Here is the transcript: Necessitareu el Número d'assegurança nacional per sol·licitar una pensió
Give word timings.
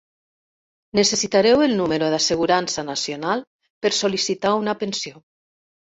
Necessitareu 0.99 1.61
el 1.65 1.75
Número 1.81 2.09
d'assegurança 2.13 2.87
nacional 2.89 3.47
per 3.85 3.93
sol·licitar 3.99 4.59
una 4.63 4.77
pensió 4.85 5.25